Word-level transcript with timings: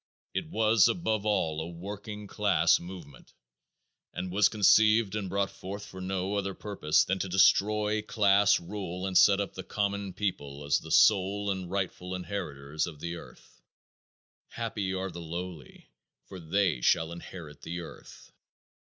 It 0.33 0.49
was 0.49 0.87
above 0.87 1.27
all 1.27 1.61
a 1.61 1.67
working 1.69 2.25
class 2.25 2.79
movement 2.79 3.33
and 4.15 4.31
was 4.31 4.49
conceived 4.49 5.13
and 5.13 5.29
brought 5.29 5.51
forth 5.51 5.85
for 5.85 6.01
no 6.01 6.33
other 6.33 6.55
purpose 6.55 7.03
than 7.03 7.19
to 7.19 7.29
destroy 7.29 8.01
class 8.01 8.59
rule 8.59 9.05
and 9.05 9.15
set 9.15 9.39
up 9.39 9.53
the 9.53 9.61
common 9.63 10.13
people 10.13 10.65
as 10.65 10.79
the 10.79 10.89
sole 10.89 11.51
and 11.51 11.69
rightful 11.69 12.15
inheritors 12.15 12.87
of 12.87 12.99
the 12.99 13.15
earth. 13.15 13.61
"Happy 14.47 14.91
are 14.91 15.11
the 15.11 15.21
lowly 15.21 15.91
for 16.25 16.39
they 16.39 16.81
shall 16.81 17.11
inherit 17.11 17.61
the 17.61 17.81
earth." 17.81 18.31